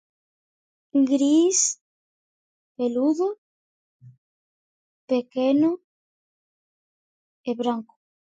Gris, 1.11 1.59
peludo, 2.75 3.27
pequeno 5.07 5.69
e 7.49 7.53
branco. 7.53 7.95